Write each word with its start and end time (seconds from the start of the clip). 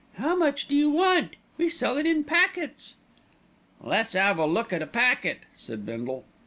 "How 0.15 0.35
much 0.35 0.67
do 0.67 0.73
you 0.75 0.89
want, 0.89 1.35
we 1.59 1.69
sell 1.69 1.95
it 1.95 2.07
in 2.07 2.23
packets?" 2.23 2.95
"Let's 3.79 4.15
'ave 4.15 4.41
a 4.41 4.47
look 4.47 4.73
at 4.73 4.81
a 4.81 4.87
packet," 4.87 5.41
said 5.55 5.85
Bindle. 5.85 6.25